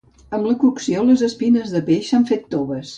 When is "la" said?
0.49-0.53